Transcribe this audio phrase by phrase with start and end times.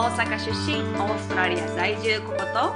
[0.00, 2.72] 大阪出身オーストラリア在住ココと？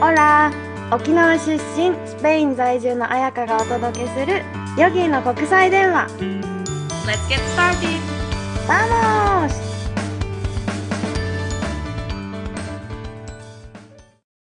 [0.00, 0.50] オラ
[0.90, 4.42] 沖縄出身スペイン在住の彩香がお届けする
[4.78, 6.06] ヨギの国際電話。
[7.04, 8.00] Let's get started!
[8.66, 9.52] Vamos!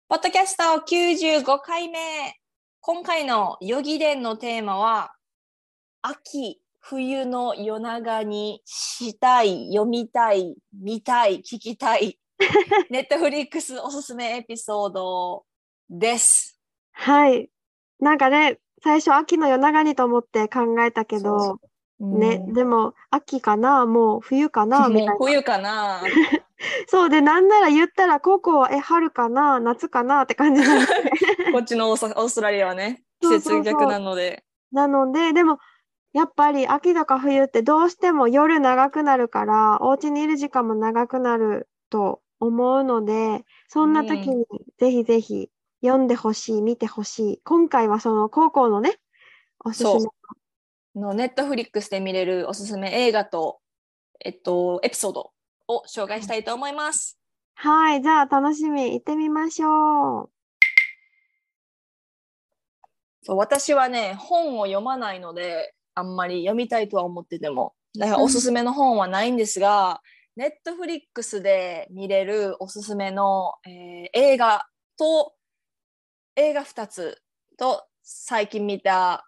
[0.10, 2.00] ポッドキャスト95回目。
[2.82, 5.14] 今回のヨギ伝のテーマは
[6.02, 12.20] 秋冬の夜長にしたい読みたい見たい聞きたい
[12.90, 15.46] ネットフリックスおすすめエピソード
[15.90, 16.60] です。
[16.91, 17.50] はい。
[18.02, 21.60] なんかね、最初秋の夜長にと思って考えたけど、そ
[22.02, 25.27] うね、でも秋かなもう冬かな みたいなもう。
[25.27, 26.02] 冬かな
[26.88, 30.88] そうで、なんなら言ったらココはえ、春かな夏かなって感じなんで。
[31.54, 34.44] こっちのオースオーストラリアはね季そうそうそう節逆なので
[34.74, 35.60] なので、でも、
[36.13, 44.46] やっぱり秋とか冬ってどうしても夜長くなるから、お家にいる時間も長くなると思うので、そんな時に
[44.77, 45.49] ぜひぜひ
[45.82, 47.41] 読んでほしい、見てほしい。
[47.43, 48.99] 今回はその高校のね、
[49.65, 51.01] おすすめ。
[51.01, 53.60] のネットフリックスで見れるおすすめ映画と、
[54.23, 55.32] えっと、エピソード
[55.68, 57.18] を紹介したいと思います。
[57.55, 60.29] はい、じゃあ楽しみ、行ってみましょう。
[63.23, 67.74] そう私はね本を読まないのであんまり読みたいとは思ってても。
[67.97, 70.02] だからおすすめの本はないんですが、
[70.35, 74.66] ネットフリックスで見れるおすすめの、えー映画
[74.97, 75.34] と
[76.35, 77.22] 映画2つ
[77.58, 79.28] と最近見た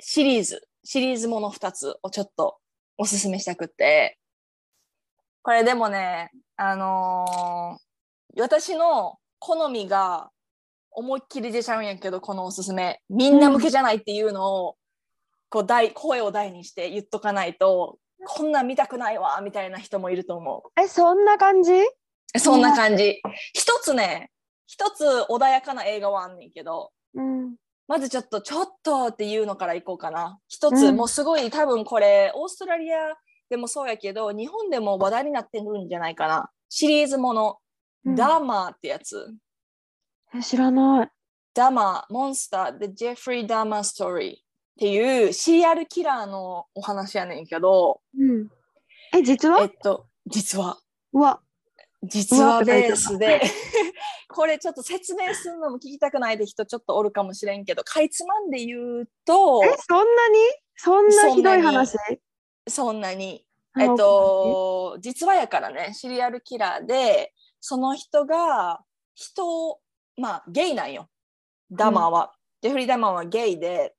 [0.00, 0.68] シリーズ。
[0.84, 2.58] シリーズもの2つをちょっと
[2.96, 4.18] おすすめしたくって。
[5.42, 7.86] これでもねあのー
[8.38, 10.30] 私の好みが
[10.90, 13.00] 思いっきり出ちゃうんやけどこのおすすめ。
[13.08, 14.76] みんな向けじゃないっていうのを、
[15.48, 21.72] こう大声を大にして言っとかないとこんなん見たくないわみたいな人もいると思え、そんな感じ？
[21.72, 23.20] うそんな感じ。
[23.54, 24.30] 一つね
[24.66, 27.54] 一つ穏やかな映画はあんねんけどうん。
[27.88, 30.38] まずちょっとちょっとっていうのからいこうかな。
[30.48, 32.96] 一つ、うんもうすごい多分これオーストラリア
[33.48, 36.50] でもそうやけど日本でも話題になってるんじゃないかな。
[36.68, 37.58] シリーズもの、
[38.04, 38.16] うん。
[38.16, 39.32] ダーマーってやつ。
[40.34, 41.08] え、知らない。
[41.54, 44.38] ダマー、モンスター、The Jeffrey Dahmer Story
[44.76, 48.48] っていうシリアルキラーのお話やねんけど、うん。
[49.14, 49.62] え、実は？
[49.62, 50.76] えっと、実は、
[51.14, 51.40] うわ、
[52.02, 53.40] 実はベースで、
[54.28, 60.38] これちょっと説明するのも聞きたくないで人ちょっとおるかもしれんけど、かいつまんで言うと、え、そんなに？
[60.76, 61.96] そんなひどい話？
[62.68, 63.46] そんなに、
[63.80, 68.80] えっと、実はやからね、シリアルキラーで、その人が
[69.14, 69.80] 人を、
[70.18, 71.08] まあ、ゲイなんよ。
[71.70, 72.34] ダマーは。
[72.60, 73.95] ジェフリー・ダマーはゲイで、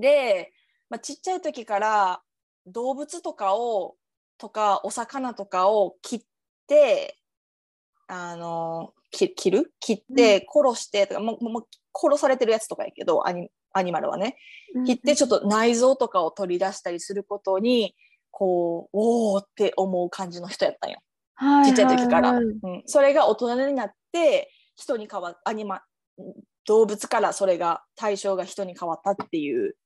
[0.00, 0.52] で、
[0.88, 2.22] まあ、ちっちゃい時から
[2.66, 3.96] 動物とかを、
[4.38, 6.20] とか、お魚とかを切っ
[6.66, 7.18] て、
[8.08, 9.72] あの、き切る？
[9.80, 14.36] 切って、殺してとか、もうもう殺されてるやつとかやけど、アニアニマルはね。
[14.86, 17.94] 切ってちょっと内臓とかを取り出したりすることに
[18.30, 20.98] こうおーって思う感じの人やったんよ。
[21.64, 25.82] ちっちゃい時から、うん、それが大人になって人に変わアニマ
[26.66, 29.76] 動物からそれが対象が人に変わったっていう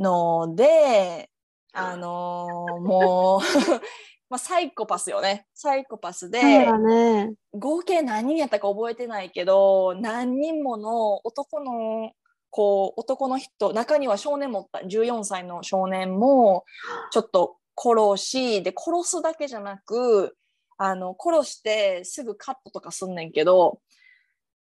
[0.00, 1.30] ので
[1.72, 3.40] あのーもう
[4.28, 7.34] まあサイコパスよねサイコパスで、ね。
[7.52, 12.12] 合計何人やったか覚えてないけど何人もの男の
[12.50, 16.64] こう男の人中には少年もおった14歳の少年も
[17.10, 20.36] ちょっと殺しで殺すだけじゃなく
[20.76, 23.80] あの殺してすぐカットとかすんねんけど、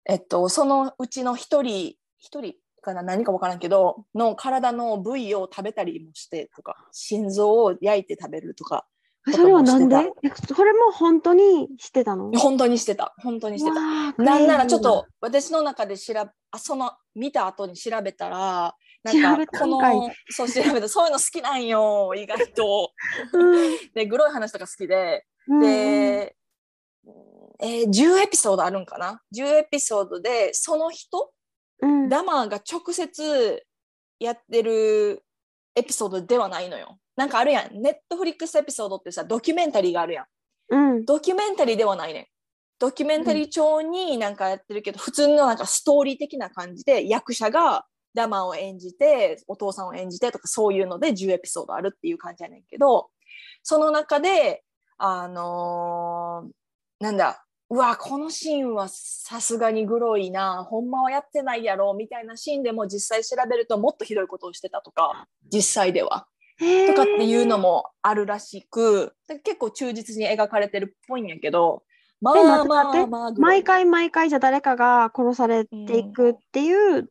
[0.04, 8.86] えっと、そのうちの一人一人かな何か分からんけどの体の部位を食べたりもしてとか心臓を焼いて食べるとか
[9.28, 9.96] えそれはなんで？
[10.52, 12.32] それも本当にしてたの？
[12.32, 13.14] 本当にしてた。
[13.18, 13.80] 本当にしてた。
[14.20, 20.88] なんならちょっと私の中で調べあその見た後に調べたらなんかこのそう調べた。
[20.88, 22.90] そういうの好きなんよ意外と。
[23.32, 25.60] ジーでグロい話とか好きで、うん。
[25.60, 26.36] で、
[27.60, 31.30] えー10エピソードあるんかな？10エピソードでその人
[31.82, 33.64] うんダマーが直接
[34.18, 35.22] やってる
[35.74, 36.98] エピソードではないのよ。
[37.16, 40.26] なんかあるやんネットフリックスエピソードってさドキュメンタリーがあるやん。
[40.70, 42.26] うんドキュメンタリーではないねん。
[42.78, 53.10] ドキュメンタリー調になんかやってるけど、普通のなんかストーリー的な感じで役者がダマを演じてお父さんを演じてとかそういうので10エピソードあるっていう感じやねんけど
[53.62, 54.62] その中で
[54.98, 56.52] あのー
[57.02, 60.62] なんだうわこのシーンはさすがにグロいな。
[60.62, 66.26] ほんまはやってないやろみたいなシーンでも実際調べるともっとひどいことをしてたとか実際では。
[66.58, 71.82] とかっていうのもあるらしく、結構忠実に描かれてるっぽいんやけど、
[72.20, 77.08] まえあまあまあ、毎回毎回じゃ誰かが殺されていくっていう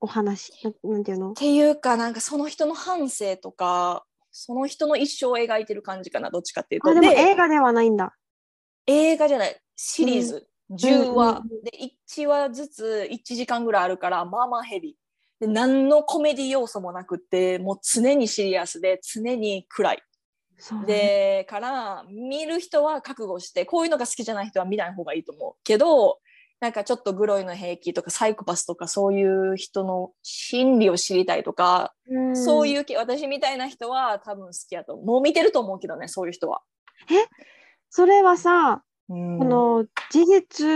[0.00, 0.52] お話。
[0.62, 1.30] ななんていうの？
[1.30, 6.90] っていうかなんかその人の半生とかその人の一生を描いてる感じかなどっちかっていうと。
[6.90, 8.14] あ、でもで映画ではないんだ。
[8.86, 11.72] 映画じゃないシリーズ、10話、うんうんで
[12.08, 14.94] 1話ずつ1時間ぐらいあるからまあまあヘビー。
[15.38, 20.02] で何のコメディ要素もなくってもう常にシリアスで常に暗い。
[20.86, 26.18] でから見る人は覚悟してこういうのが好きじゃない人は見ない方がいいと思うけど
[26.60, 32.36] なんかちょっとグロいの平気とかサイコパスとかそういう人の心理を知りたいとか、うん。
[32.36, 35.06] そういう系私みたいな人は多分好きやと思う。
[35.06, 36.62] もう見てると思うけどねそういう人は。
[37.90, 40.66] それはさ、うんこの事実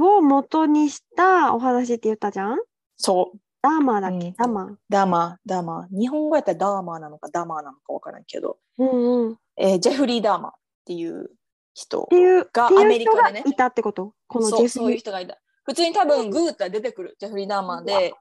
[0.00, 2.58] を元にしたお話って言ったじゃん？
[2.96, 3.38] そう。
[3.62, 4.34] ダーマーだっけ、うん。
[4.34, 4.74] ダーマー。
[4.88, 5.36] ダーマー。
[5.46, 5.98] ダーマー。
[5.98, 9.32] 日本語やったらダーマーなのかダーマーなのか分からんけど、うんうん。
[9.32, 10.54] っえージェフリー・ダーマーっ
[10.86, 11.30] ていう
[11.74, 12.08] 人
[12.52, 13.42] がアメリ人カでね。
[13.44, 14.14] がいたってこと？
[14.26, 15.38] このジェフそうそういう人がいた。
[15.64, 18.14] 普通に多分グーって出てくる、ジェフリー・ダーマーで、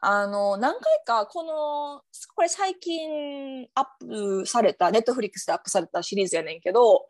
[0.00, 2.02] あの、何回かこの、
[2.34, 7.06] これ最近アップされた、ネットフリックスでアップされたシリーズやねんけど、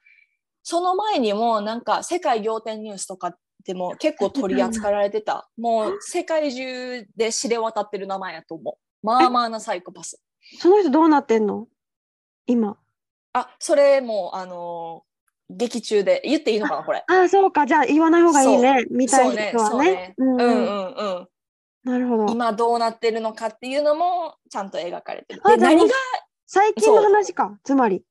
[0.69, 5.49] その前にもなんか世界仰天ニュースとかでも結構取り扱われてた。
[5.57, 9.07] もう世界中で知れ渡ってる名前やと思う。
[9.07, 10.21] まあまあなサイコパス。
[10.59, 11.69] その人どうなってんの？
[12.47, 12.77] 今。
[13.33, 15.05] あ、それもう、あの
[15.49, 17.05] 劇中で言っていいのかな、これ。
[17.07, 17.65] ああ、そうか。
[17.65, 18.87] じゃあ言わない方がいいね。
[18.91, 21.29] 見たいそうね、人はねそうんうんうん。
[21.85, 22.33] なるほど。
[22.33, 25.43] 今どうなってるのかっていうのもちゃんと描かれてる。
[25.47, 25.95] で何が、
[26.45, 27.57] 最近の話か。
[27.62, 28.03] つまり。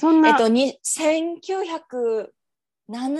[0.00, 0.30] そんな。
[0.30, 2.26] えっと、に1980
[2.88, 3.16] 年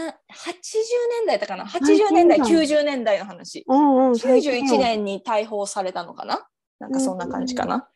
[1.26, 3.64] 代だったかな ?80 年代、最近90年代の話。
[3.68, 4.18] うんうん。
[4.18, 4.78] 最近91よ。
[4.78, 6.46] 年に逮捕されたのかな？
[6.78, 7.88] なんかそんな感じかな。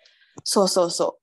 [0.45, 1.19] そうそうそ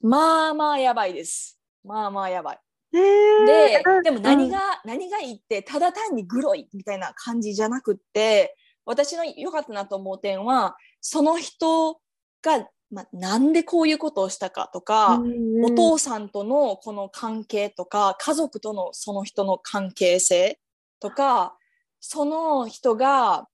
[0.00, 0.08] う。
[0.08, 1.60] まあまあやばいです。
[1.84, 2.58] まあまあやばい。
[2.92, 8.56] でうん、でも何が、何がいいって、ただ単にグロいみたいな感じじゃなくって、
[8.86, 12.00] 私の良かったなと思う点は、その人
[12.40, 15.20] が、まあ、なんでこういうことをしたかとか、
[15.64, 20.60] お父さんとのこの関係とか、家族とのその人の関係性
[21.00, 21.56] とか、
[21.98, 23.48] その人が、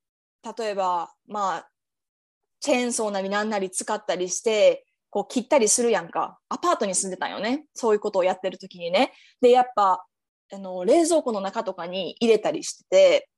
[0.59, 1.69] 例えば、まあ、
[2.61, 6.39] チェーンソーなりなんなり使ったりして、こう切ったりするやんか。
[6.51, 7.65] アパートに住んでたんよね。
[7.73, 9.13] そういうことをやってる時にね。
[9.41, 10.05] で、やっぱ、
[10.53, 13.31] あの、冷蔵庫の中とかに入れたりしてて、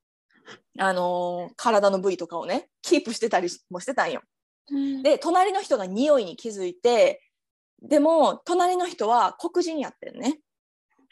[0.78, 4.22] あの、体の部位とかをね、キープしてたりもしてたんよ。
[4.70, 7.22] うんで、隣の人が匂いに気づいて、
[7.82, 10.40] でも、隣の人は黒人やってんね。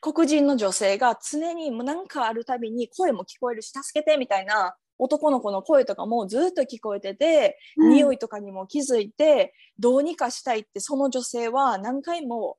[0.00, 12.56] 黒人の女性が常にもうなんかあるたびに声も聞こえるし、助けてみたいな男の子の声とかもずっと聞こえてて、うん匂いとかにも気づいて、どうにかしたいって、その女性は何回も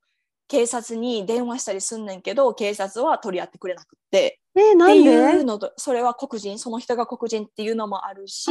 [0.48, 4.40] 警察に電話したりすんねんけど、警察は取り合ってくれなくって。
[4.54, 8.50] えー、なっていうのと、それは黒人、その人が黒人っていうのもあるし、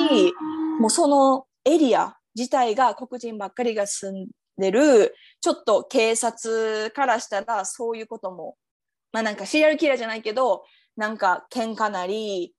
[0.80, 8.56] もうそのエリア自体が黒人ばっかりが住んでる、ちょっと警察からしたらそういうことも、
[9.12, 10.64] まあなんかシリアルキラーじゃないけど、
[10.96, 12.54] なんか喧嘩なり、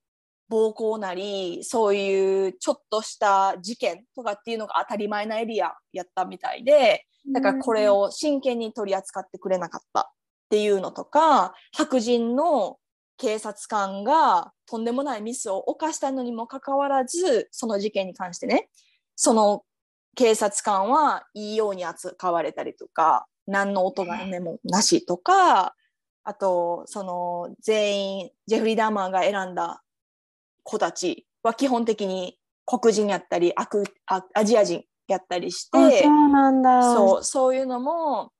[0.49, 10.05] 暴行なり、そういうちょっとした事件とかっていうのが当たり前なエリアやったみたいで、だからこれを真剣に取り扱ってくれなかったっ
[10.51, 12.77] ていうのとか、白人の
[13.17, 18.69] 警察官がとんでもないミスを犯したのにもかかわらず、その事件に関してね、
[19.17, 19.63] その
[20.15, 25.75] 警察官はいいように扱われたりとか、何の音がねもなしとか、
[26.25, 29.83] あと、その全員、ジェフリー・ダーマーが選んだ
[30.63, 36.95] 子たちは基本的に黒人やったり、アクアアジア人やったりしあ、て、そうなんだ。
[36.95, 38.33] そう、そういうのも、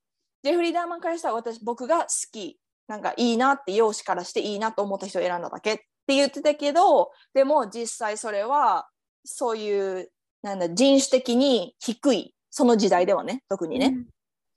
[0.43, 8.87] ジェフリー・ダーマンからしたら私、僕が好き、なんかいいなって、容姿からしていいなと思った人を選んだだけって言ってたけど、でも実際それは、
[9.25, 10.09] そういう、
[10.43, 13.97] なんだ、人種的に低い、その時代ではね、特にね、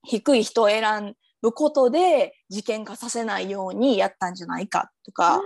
[0.02, 5.40] 低い人を選ぶことで事件化させないようにやったんじゃないかとか、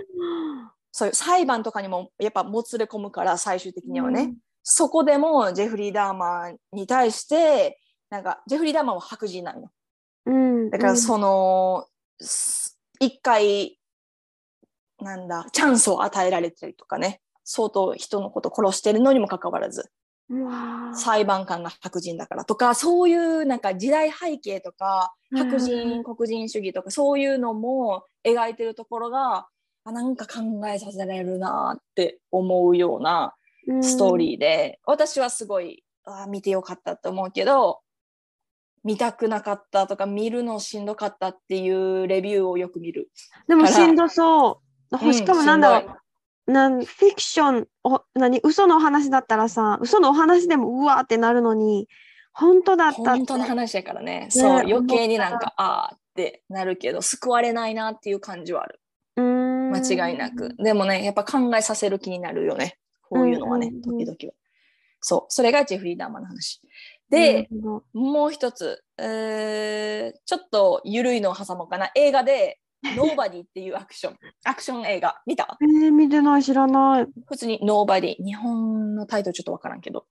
[0.91, 4.33] そういう裁判とかにもやっぱもつれ込むから、最終的にはね。
[4.63, 7.79] そこでもジェフリー・ダーマーに対して、
[8.09, 9.71] なんか、ジェフリー・ダーマーは白人なのよ。
[10.25, 10.69] うん。
[10.69, 11.87] だから、その、
[12.19, 13.79] す一回、
[14.99, 19.89] なんだ、チャンスを与えられたりとかね、相当人のこと殺してるのにもかかわらず、
[20.95, 29.47] 裁判官が白人だからとか、そういうなんか時代背景とか、白う人、ん黒人主義とか、そういうのも描いてるところが、
[29.83, 33.33] あなんか考えさせられるなって思うような
[33.81, 37.81] ストーリーで、私はすごいあー見てよかったと思うけど
[38.83, 43.11] 見たくなかったとか見るのしんどかったっていうレビューをよく見る。
[43.47, 44.61] でもしんどそ
[44.91, 44.97] う。
[45.05, 46.00] うんしかもなんだろう。
[46.47, 51.87] なんフィクションお何嘘のお話だったらさ嘘のお話でもうわーってなるのに
[52.33, 54.27] 本当だった本当の話やからね。
[54.29, 58.79] そう、ね余計になんか、あーってなるけど、救われないなっていう感じはある。
[59.17, 60.55] うーん間違いなく。
[60.57, 62.77] でもね、やっぱ考えさせる気になるよね。
[63.01, 64.33] こういうのはね、うんうんうん時々は。
[65.01, 66.61] そう、それがジェフリー・ダーマンの話。
[67.09, 67.49] で、
[67.93, 71.91] もう一つ、えーちょっと緩いのを挟もうかな。
[71.95, 75.57] 映画で、Nobody っていうアクション、アクション映画、見た？
[75.61, 78.15] えー、見てない知らない普通に Nobody。
[78.23, 80.05] 日本のタイトルちょっとわからんけど。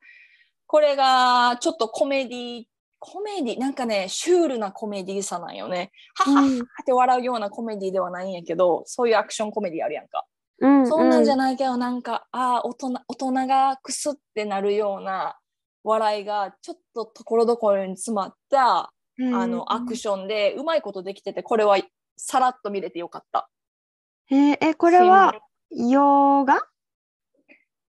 [0.67, 2.65] これが、ちょっとコメディ、
[3.01, 5.91] コメディ、なんかね、シュールなコメディさなんよね。
[6.15, 10.25] はははうんって笑うようなコメディではないんやけど、そういうアクションコメディあるやんか。
[10.61, 15.39] うんそんなんじゃなないけど、なんか、ああ、大人、大人がくすってなるような
[15.83, 21.79] 笑いが、ちょっとところどころに詰まった、あの、アクションで、うまいことできてて、これは
[22.23, 23.49] さらっと見れてよかった。
[24.31, 25.35] えーえこれは
[25.71, 26.59] 洋画？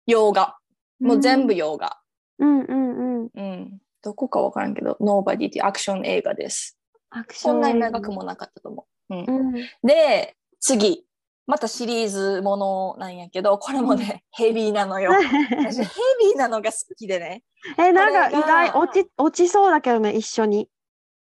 [0.07, 0.57] 洋画。
[1.01, 1.99] もう全部洋画。
[2.39, 3.79] うんうんうんうん。
[4.03, 6.79] どこかわからんけど、Nobody っていうアクション映画です。
[7.11, 9.15] アクションそんなに長くもなかったと思う。
[9.15, 11.05] うんうんで、次。
[11.47, 15.11] またシリーズものなんやけど、これもね、ヘビーなのよ。
[15.57, 17.43] 私ヘビーなのが好きでね。
[17.79, 20.69] えなんか意外落ち落ちそうだけどね一緒に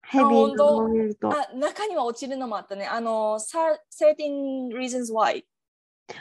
[0.08, 1.30] ヘビーなのを見ると。
[1.30, 2.86] あ、中には落ちるのもあったね。
[2.86, 3.58] あの、さ
[4.00, 5.44] 13 Reasons Why。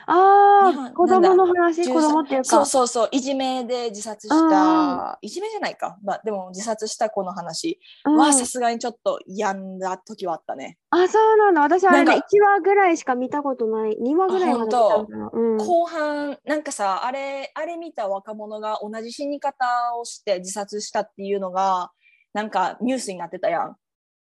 [0.08, 3.10] ああ子供の話子供っていうそうかそうそう。
[3.12, 5.98] いじめで自殺した、いじめじゃないか。
[6.04, 7.80] まあ、でも自殺した子の話。
[8.06, 8.18] うん。
[8.18, 10.78] はさすがにちょっと病んだ時はあったね。
[10.90, 13.98] あそうなんだ私あれねなんか1話ぐらいしか見たことない。
[14.02, 15.58] 2話ぐらいまで見たんだなうん。
[15.58, 19.66] 後半、なんかさ、あれ、あれ見た若者が同じ死に方
[20.00, 21.92] をして自殺したっていうのが、
[22.34, 23.76] なんかニュースになってたやん。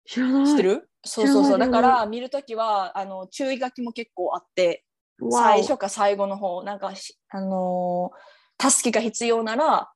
[0.05, 0.47] 知らない。
[0.47, 0.89] 知ってる？
[1.03, 1.59] そうそうそう。
[1.59, 4.83] だから見るときは、あの、注意書きも結構あって、
[5.31, 8.17] 最初か最後の方、なんかし、あのー
[8.57, 9.91] 助けが必要なら、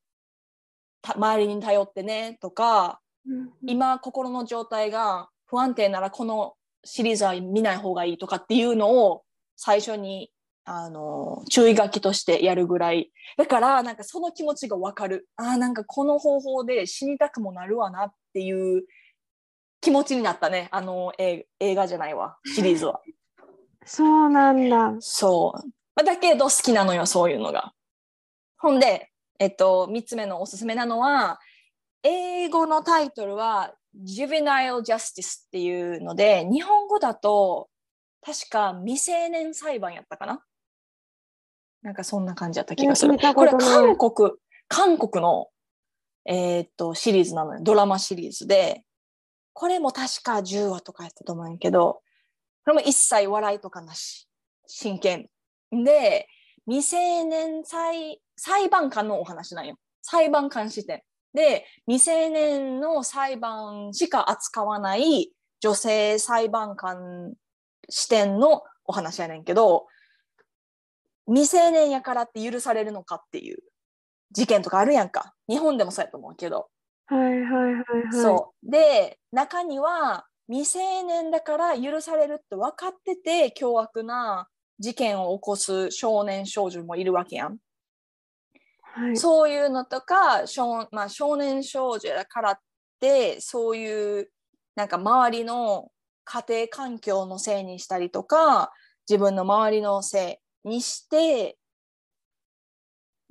[1.01, 3.49] た周りに頼ってねとか、うん。
[3.65, 9.23] 今心の状態が不安定ならこのシリーズは見ない方がいいとかっていうのを
[9.55, 10.29] 最初に、
[10.71, 13.11] あのー注意書きとしてやるぐらい。
[13.37, 15.27] だから、なんかその気持ちがわかる。
[15.35, 18.83] ああ、なんかこの方法で死にたくもなるわなっていう
[19.81, 20.67] 気持ちになったね。
[20.71, 23.01] あの映映画じゃないわ、シリーズは。
[23.83, 25.67] そうなんだそう。
[25.95, 27.73] まあだけど好きなのよ、そういうのが。
[28.59, 29.09] ほんで、
[29.39, 31.39] えっと、3つ目のおすすめなのは、
[32.03, 37.69] 英語のタイトルは Juvenile Justice っていうので、日本語だと
[38.21, 40.43] 確か未成年裁判やったかな？
[41.81, 43.17] なんかそんな感じだった気がする。
[43.17, 44.31] これことない韓国、
[44.67, 45.47] 韓国の、
[46.25, 47.59] えーっと、シリーズなのよ。
[47.61, 48.83] ドラマシリーズで、
[49.53, 52.01] これも確か10話とかやったと思うんやけど、
[52.65, 54.27] これも一切笑いとかなし。
[54.67, 55.29] 真剣。
[55.71, 56.27] で、
[56.65, 59.75] 未成年裁裁判官のお話なんよ。
[60.01, 61.01] 裁判官視点。
[61.33, 67.33] で、未成年の裁判しか扱わない女性裁判官
[67.89, 69.87] 視点のお話やねんけど、
[71.29, 73.59] 未成年やからって許されるのかっていう
[74.31, 75.33] 事件とかあるやんか。
[75.47, 76.69] 日本でもそうやと思うけど。
[77.05, 78.69] はいはいはいはいそう。
[78.71, 84.47] で、中には未成年だから許されるって分かってて凶悪な
[84.79, 87.57] 事件を起こす少年少女もいるわけやん。
[88.81, 92.59] はいそういうのとか少,、まあ、少年少女だからっ
[92.99, 94.31] てそういう
[94.75, 95.91] なんか周りの
[96.25, 98.71] 家庭環境のせいにしたりとか
[99.07, 101.57] 自分の周りのせいにして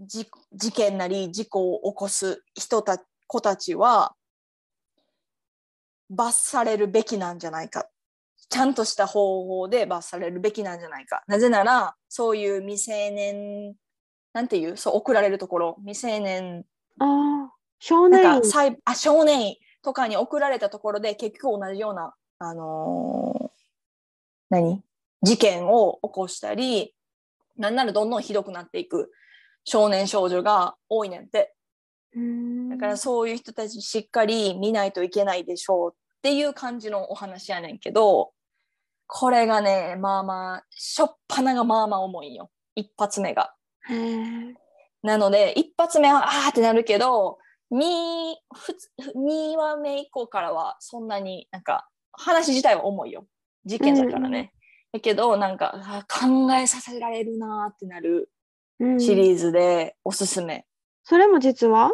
[0.00, 4.14] じ事件なり事故を起こす人た子たちは
[6.10, 7.86] 罰されるべきなんじゃないか。
[8.48, 11.22] ちゃんとした方法で罰されるべきなんじゃないか。
[11.26, 13.74] なぜならそういう未成年
[14.32, 15.76] なんていうそう送られるところ。
[15.80, 16.64] 未成年
[16.98, 23.48] ああ少なん年院あ少年院とかに送られたところで結局同じような、あのー
[24.48, 24.82] 何？
[25.22, 26.94] 事件を起こしたり
[27.58, 29.10] なんならどんどんひどくなっていく
[29.64, 31.54] 少年少女が多いねんって
[32.70, 38.30] だからそういう人たちしっかり見ないといけないでしょうっていう感じのお話やねんけど
[39.06, 43.52] これがねまあまあしょっぱながまあまあ重いんよ一発目が。
[45.02, 47.38] なので、一発目はあーってなるけど、
[47.72, 48.34] 2,
[49.16, 53.26] 2話目以降からはそんなになんか話自体は重いよ。
[53.64, 54.52] 事件だからね。
[54.92, 58.30] だけど、なんか考えさせられるなーってなる
[58.80, 60.64] うんシリーズでおすすめ。
[61.04, 61.92] それも実は？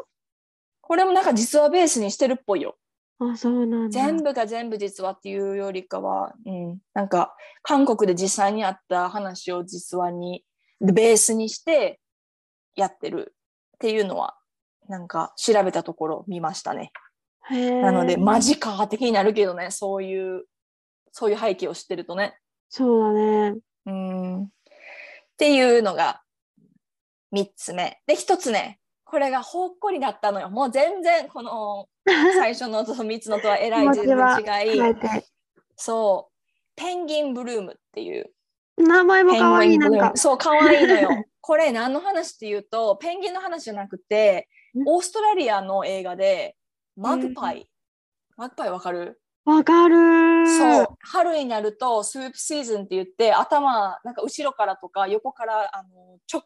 [0.81, 2.77] これもなんか実話ベースにしてるっぽいよ。
[3.19, 4.03] あ、そうなんだ。
[4.03, 10.45] 全部が全部実話っていうよりかは、うん、なんか韓国で実際にあった話を実話に
[10.81, 12.01] ベースにして
[12.77, 13.35] やってる
[13.77, 14.37] っていうのは
[14.89, 16.93] なんか調べたところ見ましたね。
[17.51, 20.45] なのでマジか的になるけどねそういう
[21.13, 22.37] そういう背景を知ってるとね。
[22.77, 23.21] そうだ
[23.53, 23.57] ね。
[23.87, 24.49] うんっ
[25.37, 26.23] ていうのが
[27.33, 28.01] 3つ目。
[28.09, 30.51] で1つねこれがほっこりだったのよ。
[30.51, 31.89] もう全然この
[32.37, 35.23] 最初のと3つのとはえらい全然違い。
[35.77, 36.35] そう。
[36.75, 38.33] ペンギンブルームっていう。
[38.77, 40.13] 名前も可愛い、なんか。
[40.17, 41.09] そう、可愛いのよ。
[41.41, 46.57] これ何の話っていうと、ペンギンの話じゃなくてん、オーストラリアの映画で、
[46.97, 47.71] マグパイ。
[48.37, 49.21] マグパイわかる？
[49.45, 50.47] わかるー。
[50.47, 50.97] そう。
[51.01, 56.43] 春になると、スープシーズンって言って、頭、なんか後ろからとか横から、あの、直、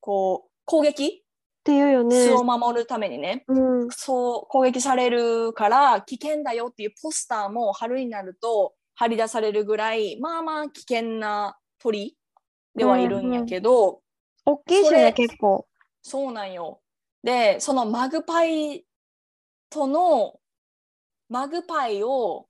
[0.00, 1.22] こう、攻撃
[1.62, 2.32] っていうよね巣。
[2.32, 3.44] を守るためにね。
[3.46, 3.88] うん。
[3.90, 12.16] そう攻撃されるから危険だよっていうポスターも春になると張り出されるぐらいまあまあ危険な鳥
[12.74, 14.00] ではいるんやけど、
[14.44, 15.66] 大きいしね、結構。
[16.02, 16.80] そうなんよ。
[17.22, 18.84] でそのマグパイ
[19.70, 20.34] との
[21.32, 22.44] マグパイを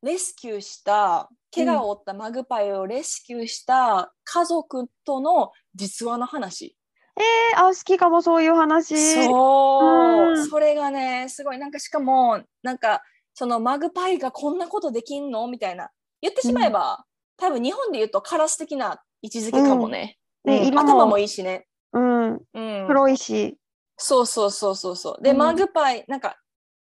[0.00, 6.76] レスキューした怪我を負ったマグパイをレスキューした家族との実話の話。
[7.16, 9.24] えー、あ、好きかも、そういう話。
[9.24, 10.48] そう、うん。
[10.48, 11.58] それがねすごい。
[11.58, 13.02] なんかしかもなんか
[13.34, 15.90] そのマグパイがこんなことできんのみたいな。
[16.20, 17.04] 言ってしまえば、
[17.36, 22.32] 多分日本で言うとカラス的な位置づけかもね,うん、頭もいいしね、うん。
[22.34, 23.58] うん、黒いし。
[23.96, 25.22] そうそうそうそうそう。
[25.24, 25.38] で、うん。
[25.38, 26.36] マグパイなんか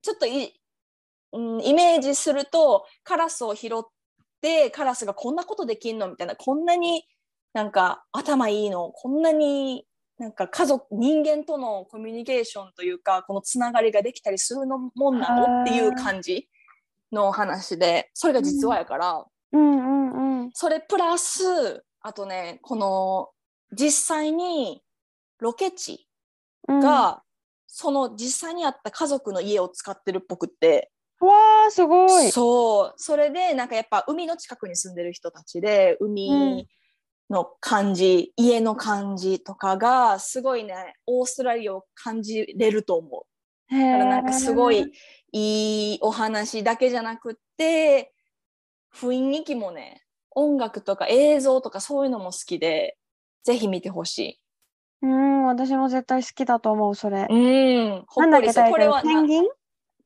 [0.02, 0.60] ちょっとい、
[1.34, 3.82] うん、イメージするとカラスを拾っ
[4.40, 7.04] てカラスがこんなことできんのみたいなこんなに
[7.52, 9.84] なんか頭いいのこんなに
[10.18, 16.48] なんか家族人間とのコミュニケーションというかこのつながりができたりするのもんなのっていう感じ
[17.12, 20.50] の話でそれが実話やから、うんうんうん。
[20.52, 23.28] それプラスあとねこの
[23.72, 24.82] 実際に
[25.40, 26.06] ロケ地
[26.68, 27.22] うん、が、
[27.66, 32.30] その実際にあった家族の家を使ってるっぽくってわー、すごい。
[32.30, 36.66] そうそれでなんかやっぱ海の近くに住んでる人たちで海
[37.30, 43.26] の感じ、家の感じとかがすごいねオーストラリアを感じれると思
[43.70, 43.74] う。
[43.74, 44.92] へだからなんかすごーい
[45.32, 48.12] いいお話だけじゃなくって
[48.94, 52.98] 雰囲気もね音楽とか映像とかそういうのも好きで
[53.44, 54.40] ぜひ見てほし
[55.02, 57.26] うん、私も絶対好きだと思う、それ。
[57.28, 57.34] い。
[57.34, 59.44] うん、ほなんだっけ、っこれはなペンギン？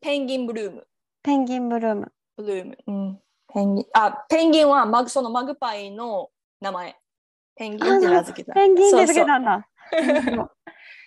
[0.01, 0.87] ペンギンブルーム。
[1.29, 2.13] ペンギンブルーム。
[2.39, 2.79] ブルーム。
[2.87, 3.21] うん。
[3.53, 3.85] ペンギン。
[3.93, 6.97] あ、ペンギンはマグそのマグパイの名前。
[7.55, 8.55] ペンギンって名付けた。
[8.55, 9.69] ペンギンでそうそう付けたんだ。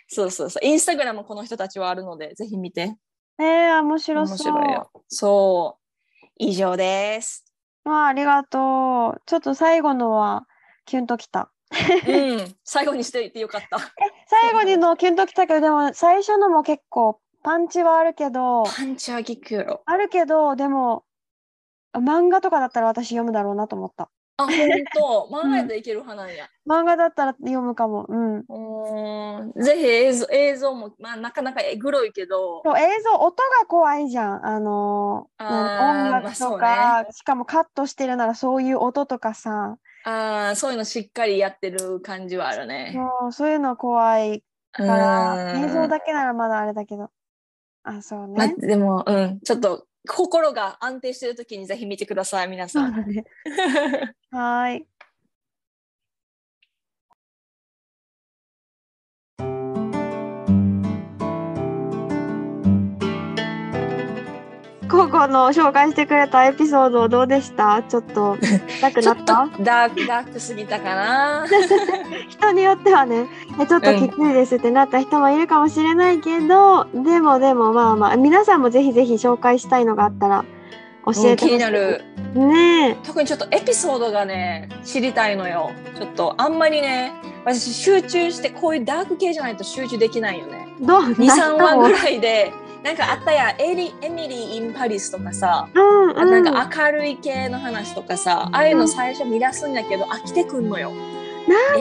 [0.08, 0.66] そうそうそう。
[0.66, 2.96] インスタグラムこの人たちはあるので、ぜひ見て。
[3.40, 4.38] えー、面白面そう。
[4.38, 4.92] 白いよ。
[5.08, 6.28] そう。
[6.38, 7.44] 以上です。
[7.84, 9.22] わあ、ありがとう。
[9.26, 10.46] ちょっと最後のは
[10.86, 11.52] キュンときた。
[12.08, 12.56] うん。
[12.64, 13.80] 最後にしていてよかった。
[14.28, 19.82] 最後にのキュンときたけど、でも最初のも結構パンチはあるけど、パンチは効くよ。
[19.86, 21.04] あるけど、でも、
[21.94, 24.10] 漫画とかだったら私読むだろうなと思った。
[24.38, 25.30] あ、ほ んと。
[25.32, 26.48] 漫画やったらいける派なんや。
[26.68, 28.06] 漫画だったら読むかも。
[28.08, 28.44] うん。
[29.56, 34.46] ぜひ映像映像も、まあ、なかなかグロいけど、映像、音が怖いじゃん。
[34.46, 42.94] あのー、あ音楽とか、しかもカットしてるならそういう音とかさ、ああ、そういうのしっかりやってる感じはあるね。
[43.22, 47.10] そうそういうの怖いから、うん映像だけならまだあれだけど。
[47.84, 48.56] あ、そうまあ、ね。
[48.58, 52.88] でも、うん、ちょっと心が安定してる時にぜひ見てください、皆さ。
[52.88, 52.94] ん。
[54.32, 54.91] はーい。
[64.92, 67.82] ココの紹介してくれたエピソードどうでした？
[67.84, 68.38] ちょっと
[68.80, 69.50] 痛くなった？
[69.60, 71.46] ダークダークすぎたかな。
[72.30, 73.28] 人によってはね
[73.60, 80.46] えちょっときついですってなった人もいるかもしれないけど、でもでもまあまあ皆さんもぜひぜひ紹介したいのがあったら
[81.06, 82.04] 教うん気えてほしいになる。
[82.34, 85.72] ねえ特にちょっとエピソードがね、知りたいのよ。
[85.98, 87.12] ちょっとあんまりね、
[87.44, 90.68] 私集中してこういうダーク系じゃないと集中できないよね。
[90.80, 100.92] どう？2、3話ぐいらいで、なんかあったやんエリ、エミリー・イン・パリスとかさ、うんあうんなんか明るい系の話とかさ、ああいうの最初見出すんだけど飽きてくんのよ。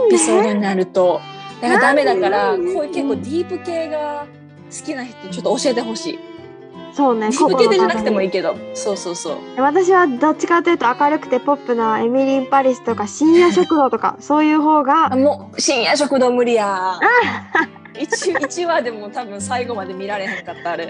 [0.07, 1.21] エピソードになると。
[1.61, 4.27] だからダメだから、こういう結構ディープ系が
[4.71, 6.19] 好きな人、ちょっと教えてほしい。
[6.93, 8.57] そうねディープ系でじゃなくてもいいいけど。
[8.75, 9.37] そうそうそう。
[9.57, 16.99] 私はどっちかというと明るくてポップなエミリー・パリスとか深夜食堂とかそういう方があもう深夜食堂無理や。
[17.95, 20.89] 1, 1話でも多分最後まで見られへんかったあれ。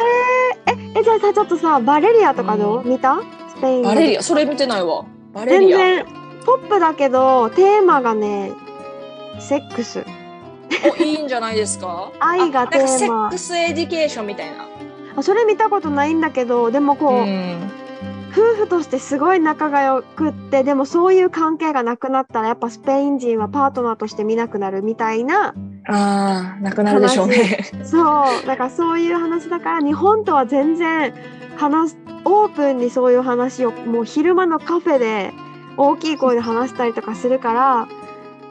[0.94, 3.18] え、じゃあさ、ちょっとさ、バレリアとかどう、見た？
[3.56, 5.04] スペインのバレリアそれ見てないわ。
[5.32, 5.78] バレリア。
[5.78, 6.06] 全然、
[6.44, 8.52] ポップだけど、テーマがね、
[9.38, 10.04] セックス。
[10.98, 12.12] おいいんじゃないですか？
[12.20, 13.26] 愛があなんかセテーマ。
[13.28, 14.66] ックスエディケーションみたいな。
[15.16, 17.70] あそれ見たことないんだけど、でもこう、うん
[18.33, 25.55] 夫婦としてすごい仲が良くってでもそういう関係がなくなったらやっぱスペイン人はパートナーとして見なくなるみたいな
[25.87, 27.71] ああなくなるでしょうね。
[27.85, 28.47] そう。
[28.47, 31.14] だからそういう話だから日本とは全然
[31.57, 35.33] 話すオープンにそういう話をもう昼間のカフェで
[35.77, 37.88] 大きい声で話したりとかするから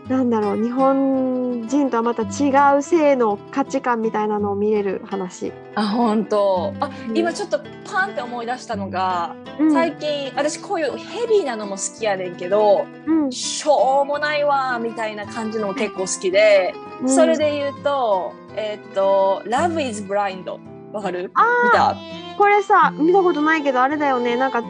[0.10, 5.54] なんだろう日本人とはまた違う性の価値観みたいなのを見れる話。
[5.76, 6.74] あ本当。
[6.80, 7.15] あうん。
[7.17, 9.72] 今ちょっとパンって思い出したのが、うん。
[9.72, 13.32] 最近私こういうヘビーなのも好きやねんけどうん。
[13.32, 17.10] しょうもないわみたいな感じのも結構好きで、うん。
[17.10, 20.43] それで言うとえーっと「Love is Blind」
[20.91, 21.30] わかる？
[21.36, 21.95] あ見た？
[22.36, 24.36] これさ見たことないけどあれだよね。
[24.38, 24.63] なんか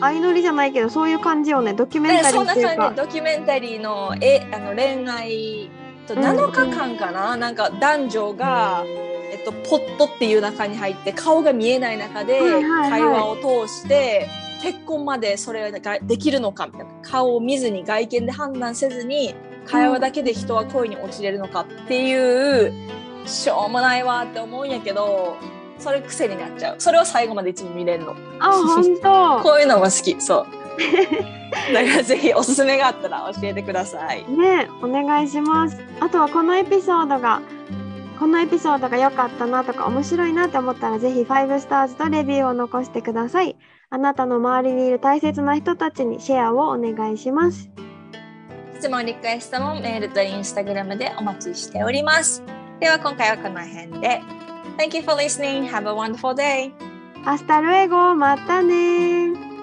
[0.00, 1.74] 相乗りじゃないけどそういう感じよね。
[1.74, 2.76] ドキュメンタリーっていうか。
[2.76, 2.96] 感じ。
[3.02, 5.70] ドキュメンタリーのえあの恋愛
[6.06, 6.20] とうん。
[6.20, 8.84] 7日間かな、なんか男女が、
[9.32, 12.90] えっと、ポットっていう中に入って顔が見えない中ではいはいはい。
[12.90, 14.28] 会話を通して
[14.62, 16.86] 結婚までそれができるのかみたいな。
[17.02, 19.34] 顔を見ずに外見で判断せずに
[19.66, 22.72] 会話だけで人は恋に落ちれるのかっていう
[23.26, 25.36] しょうもないわって思うんやけど
[25.78, 28.16] それ癖になっちゃうそれを最後までいつも見れるの。
[28.40, 30.46] あ本当 こういうのも好き、そう。
[31.72, 34.24] だからぜひおすすめがあったら教えてください。
[34.30, 37.40] ねお願いしますあとはこのエピソードが
[38.18, 43.56] このエピソードが良かったなとか面白いなって思ったらぜひ5スターズとレビューを残してください
[43.90, 47.70] あなたの周りにいる大切な人たちにシェアをお願いします
[48.84, 52.42] 質問、リクエストもメールとインスタグラムでお待ちしております。
[52.80, 54.20] では今回はこの辺で。
[54.76, 55.64] Thank you for listening.
[55.64, 56.72] Have a wonderful day.
[57.26, 59.53] Hasta luego またねー